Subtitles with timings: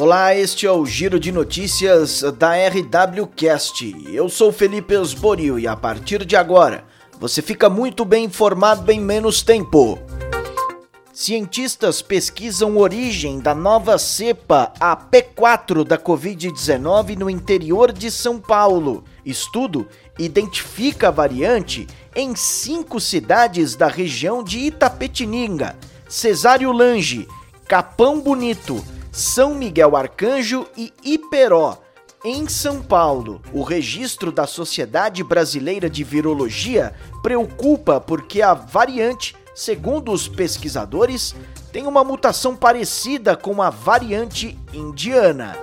[0.00, 3.96] Olá, este é o Giro de Notícias da RWCast.
[4.06, 6.84] Eu sou Felipe Osborio e a partir de agora
[7.18, 9.98] você fica muito bem informado em menos tempo.
[11.12, 19.02] Cientistas pesquisam origem da nova cepa, a P4 da Covid-19 no interior de São Paulo.
[19.26, 25.76] Estudo identifica a variante em cinco cidades da região de Itapetininga,
[26.08, 27.26] Cesário Lange,
[27.66, 28.80] Capão Bonito,
[29.10, 31.78] São Miguel Arcanjo e Iperó.
[32.24, 40.12] Em São Paulo, o registro da Sociedade Brasileira de Virologia preocupa porque a variante segundo
[40.12, 41.34] os pesquisadores,
[41.72, 45.58] tem uma mutação parecida com a variante indiana.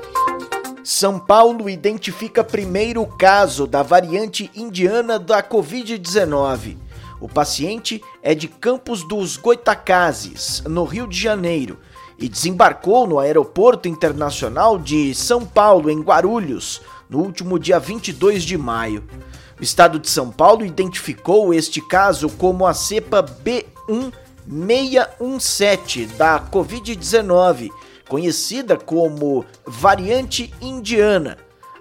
[0.83, 6.77] São Paulo identifica primeiro caso da variante indiana da Covid-19.
[7.21, 11.79] O paciente é de Campos dos Goitacazes, no Rio de Janeiro,
[12.17, 18.57] e desembarcou no Aeroporto Internacional de São Paulo, em Guarulhos, no último dia 22 de
[18.57, 19.03] maio.
[19.59, 27.69] O estado de São Paulo identificou este caso como a cepa B1617 da Covid-19,
[28.07, 31.37] conhecida como variante indiana.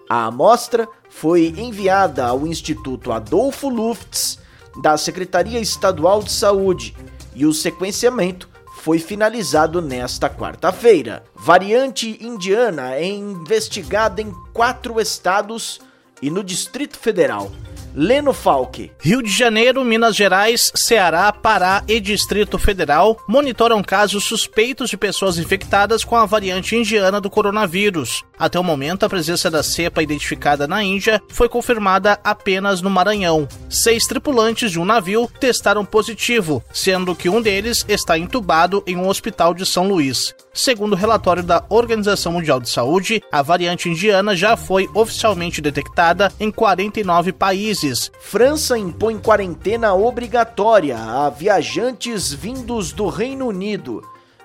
[0.08, 4.38] A amostra foi enviada ao Instituto Adolfo Lufts
[4.82, 6.96] da Secretaria Estadual de Saúde
[7.34, 8.53] e o sequenciamento
[8.84, 11.24] foi finalizado nesta quarta-feira.
[11.34, 15.80] Variante indiana é investigada em quatro estados
[16.20, 17.50] e no Distrito Federal.
[17.94, 18.90] Leno Falque.
[19.00, 25.38] Rio de Janeiro, Minas Gerais, Ceará, Pará e Distrito Federal monitoram casos suspeitos de pessoas
[25.38, 28.24] infectadas com a variante indiana do coronavírus.
[28.36, 33.46] Até o momento, a presença da cepa identificada na Índia foi confirmada apenas no Maranhão.
[33.70, 39.08] Seis tripulantes de um navio testaram positivo, sendo que um deles está entubado em um
[39.08, 40.34] hospital de São Luís.
[40.56, 46.32] Segundo o relatório da Organização Mundial de Saúde, a variante indiana já foi oficialmente detectada
[46.38, 48.12] em 49 países.
[48.20, 54.00] França impõe quarentena obrigatória a viajantes vindos do Reino Unido.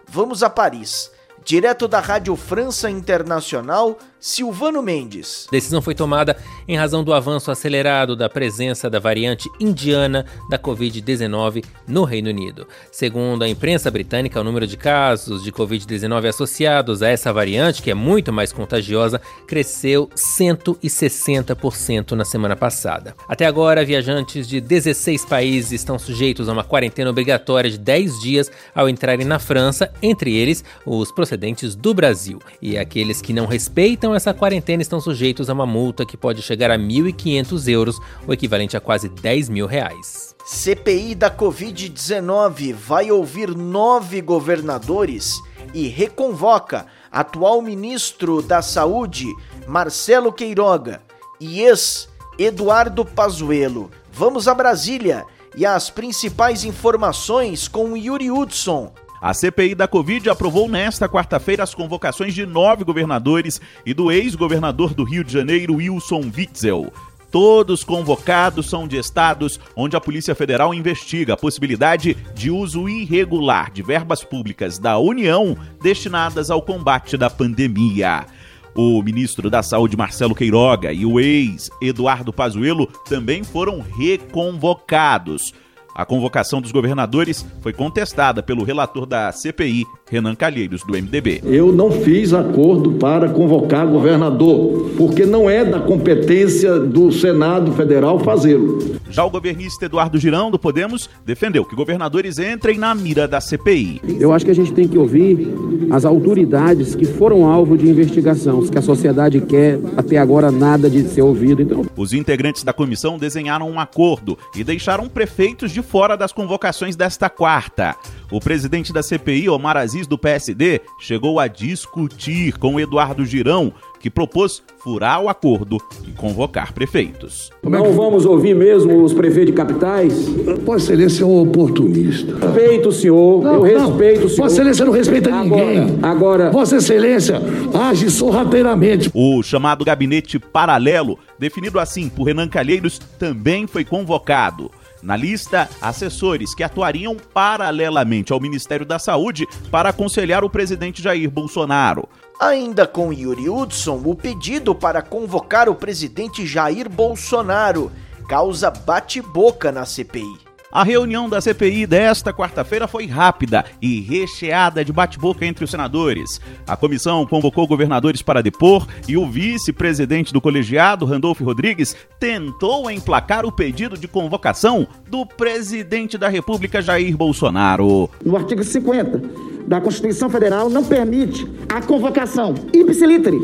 [0.08, 1.12] Vamos a Paris.
[1.46, 5.48] Direto da Rádio França Internacional, Silvano Mendes.
[5.50, 6.36] Decisão foi tomada
[6.68, 12.68] em razão do avanço acelerado da presença da variante indiana da Covid-19 no Reino Unido.
[12.92, 17.90] Segundo a imprensa britânica, o número de casos de Covid-19 associados a essa variante, que
[17.90, 23.16] é muito mais contagiosa, cresceu 160% na semana passada.
[23.28, 28.52] Até agora, viajantes de 16 países estão sujeitos a uma quarentena obrigatória de 10 dias
[28.76, 32.40] ao entrarem na França, entre eles os procedentes do Brasil.
[32.62, 36.72] E aqueles que não respeitam essa quarentena estão sujeitos a uma multa que pode chegar
[36.72, 40.36] a 1.500 euros, o equivalente a quase 10 mil reais.
[40.46, 45.36] CPI da Covid-19 vai ouvir nove governadores
[45.74, 49.26] e reconvoca atual ministro da Saúde,
[49.68, 51.02] Marcelo Queiroga,
[51.40, 53.92] e ex-Eduardo Pazuello.
[54.12, 58.92] Vamos a Brasília e as principais informações com Yuri Hudson.
[59.22, 64.94] A CPI da Covid aprovou nesta quarta-feira as convocações de nove governadores e do ex-governador
[64.94, 66.94] do Rio de Janeiro, Wilson Witzel.
[67.30, 73.72] Todos convocados são de estados onde a Polícia Federal investiga a possibilidade de uso irregular
[73.72, 78.26] de verbas públicas da União destinadas ao combate da pandemia.
[78.74, 85.54] O ministro da Saúde, Marcelo Queiroga, e o ex Eduardo Pazuello também foram reconvocados.
[86.00, 91.42] A convocação dos governadores foi contestada pelo relator da CPI, Renan Calheiros, do MDB.
[91.44, 98.18] Eu não fiz acordo para convocar governador, porque não é da competência do Senado Federal
[98.18, 98.98] fazê-lo.
[99.10, 104.02] Já o governista Eduardo Girão, do Podemos, defendeu que governadores entrem na mira da CPI.
[104.20, 105.48] Eu acho que a gente tem que ouvir
[105.90, 111.04] as autoridades que foram alvo de investigação, que a sociedade quer, até agora nada de
[111.04, 111.62] ser ouvido.
[111.62, 111.86] Então...
[111.98, 117.30] Os integrantes da comissão desenharam um acordo e deixaram prefeitos de fora das convocações desta
[117.30, 117.96] quarta.
[118.32, 124.10] O presidente da CPI, Omar Aziz, do PSD, chegou a discutir com Eduardo Girão, que
[124.10, 127.52] propôs furar o acordo e convocar prefeitos.
[127.64, 130.28] Não vamos ouvir mesmo os prefeitos de capitais?
[130.66, 132.36] Vossa Excelência é um oportunista.
[132.40, 134.44] Respeito o senhor, eu respeito o senhor.
[134.44, 136.00] Vossa Excelência não respeita ninguém.
[136.02, 137.42] Agora, Vossa Excelência
[137.74, 139.12] age sorrateiramente.
[139.14, 144.72] O chamado gabinete paralelo, definido assim por Renan Calheiros, também foi convocado.
[145.02, 151.30] Na lista, assessores que atuariam paralelamente ao Ministério da Saúde para aconselhar o presidente Jair
[151.30, 152.08] Bolsonaro.
[152.40, 157.92] Ainda com Yuri Hudson, o pedido para convocar o presidente Jair Bolsonaro
[158.30, 160.38] causa bate-boca na CPI.
[160.72, 166.40] A reunião da CPI desta quarta-feira foi rápida e recheada de bate-boca entre os senadores.
[166.66, 173.46] A comissão convocou governadores para depor e o vice-presidente do colegiado, Randolfo Rodrigues, tentou emplacar
[173.46, 178.10] o pedido de convocação do presidente da República, Jair Bolsonaro.
[178.24, 183.40] No artigo 50 da Constituição Federal não permite a convocação ipsiliteri,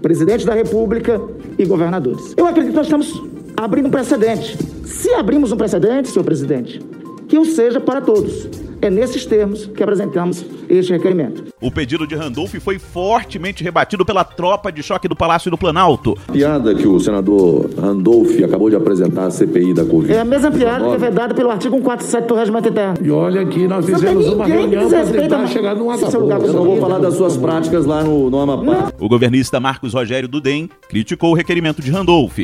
[0.00, 1.20] presidente da República
[1.58, 2.34] e governadores.
[2.36, 3.22] Eu acredito que nós estamos
[3.56, 4.56] abrindo um precedente.
[4.84, 6.80] Se abrimos um precedente, senhor presidente,
[7.26, 8.48] que o seja para todos.
[8.80, 11.44] É nesses termos que apresentamos este requerimento.
[11.60, 16.16] O pedido de Randolph foi fortemente rebatido pela tropa de choque do Palácio do Planalto.
[16.32, 20.12] Piada que o senador Randolph acabou de apresentar à CPI da Covid.
[20.12, 22.94] É a mesma piada que é vedada pelo artigo 147 do Regimento Interno.
[23.02, 26.10] E olha que nós Não fizemos uma reunião para tentar mais chegar num acordo.
[26.10, 28.92] seu lugar Eu não vou falar das suas práticas lá no, no Amapá.
[28.98, 32.38] O governista Marcos Rogério Dudem criticou o requerimento de Randolph.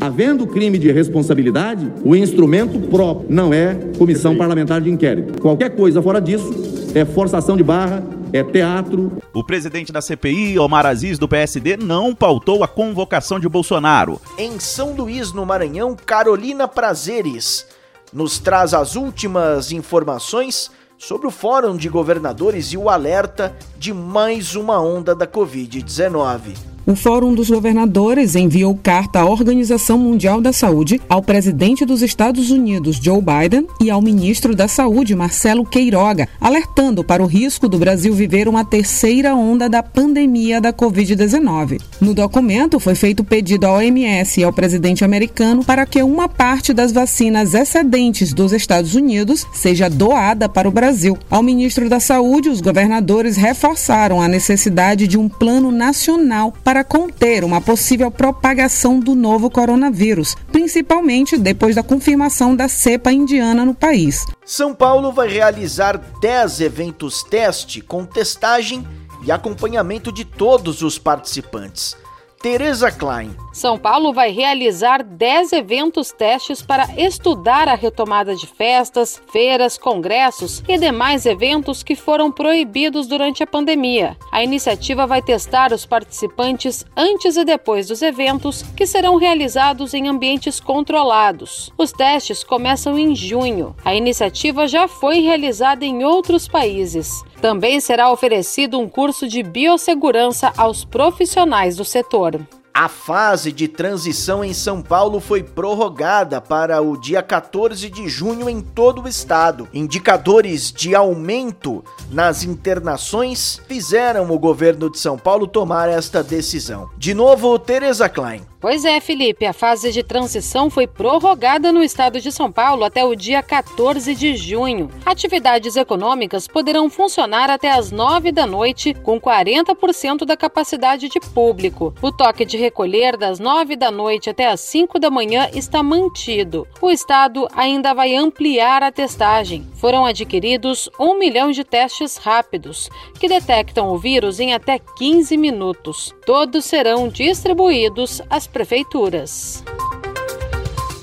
[0.00, 5.40] Havendo crime de responsabilidade, o instrumento próprio não é comissão parlamentar de inquérito.
[5.40, 6.65] Qualquer coisa fora disso
[6.96, 8.02] é forçação de barra,
[8.32, 9.22] é teatro.
[9.34, 14.18] O presidente da CPI, Omar Aziz, do PSD, não pautou a convocação de Bolsonaro.
[14.38, 17.66] Em São Luís, no Maranhão, Carolina Prazeres
[18.10, 24.54] nos traz as últimas informações sobre o Fórum de Governadores e o alerta de mais
[24.54, 26.75] uma onda da Covid-19.
[26.88, 32.52] O Fórum dos Governadores enviou carta à Organização Mundial da Saúde, ao presidente dos Estados
[32.52, 37.76] Unidos, Joe Biden, e ao ministro da Saúde, Marcelo Queiroga, alertando para o risco do
[37.76, 41.80] Brasil viver uma terceira onda da pandemia da Covid-19.
[42.00, 46.72] No documento, foi feito pedido à OMS e ao presidente americano para que uma parte
[46.72, 51.18] das vacinas excedentes dos Estados Unidos seja doada para o Brasil.
[51.28, 56.84] Ao ministro da Saúde, os governadores reforçaram a necessidade de um plano nacional para para
[56.84, 63.74] conter uma possível propagação do novo coronavírus, principalmente depois da confirmação da cepa indiana no
[63.74, 64.26] país.
[64.44, 68.86] São Paulo vai realizar 10 eventos teste com testagem
[69.24, 71.96] e acompanhamento de todos os participantes.
[72.42, 73.34] Tereza Klein.
[73.56, 80.62] São Paulo vai realizar 10 eventos testes para estudar a retomada de festas, feiras, congressos
[80.68, 84.14] e demais eventos que foram proibidos durante a pandemia.
[84.30, 90.06] A iniciativa vai testar os participantes antes e depois dos eventos, que serão realizados em
[90.06, 91.72] ambientes controlados.
[91.78, 93.74] Os testes começam em junho.
[93.82, 97.24] A iniciativa já foi realizada em outros países.
[97.40, 102.38] Também será oferecido um curso de biossegurança aos profissionais do setor.
[102.78, 108.50] A fase de transição em São Paulo foi prorrogada para o dia 14 de junho
[108.50, 109.66] em todo o estado.
[109.72, 116.90] Indicadores de aumento nas internações fizeram o governo de São Paulo tomar esta decisão.
[116.98, 118.42] De novo, Tereza Klein.
[118.60, 123.04] Pois é, Felipe, a fase de transição foi prorrogada no estado de São Paulo até
[123.04, 124.90] o dia 14 de junho.
[125.04, 131.94] Atividades econômicas poderão funcionar até as 9 da noite, com 40% da capacidade de público.
[132.02, 136.66] O toque de recolher das 9 da noite até as 5 da manhã está mantido.
[136.80, 139.64] O estado ainda vai ampliar a testagem.
[139.76, 146.12] Foram adquiridos 1 milhão de testes rápidos, que detectam o vírus em até 15 minutos.
[146.26, 149.62] Todos serão distribuídos às prefeituras.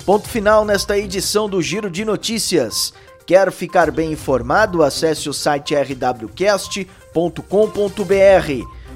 [0.04, 2.92] Ponto final nesta edição do Giro de Notícias.
[3.26, 4.82] Quer ficar bem informado?
[4.82, 6.84] Acesse o site rwcast.com.br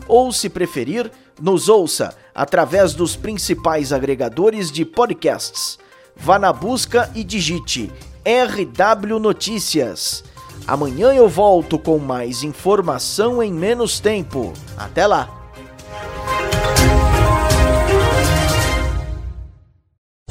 [0.06, 1.10] ou, se preferir,
[1.40, 5.76] nos ouça através dos principais agregadores de podcasts.
[6.14, 7.90] Vá na busca e digite
[8.24, 10.22] RW Notícias.
[10.64, 14.52] Amanhã eu volto com mais informação em menos tempo.
[14.76, 15.28] Até lá!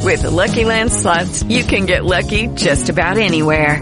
[0.01, 3.81] With the Lucky Land slots, you can get lucky just about anywhere.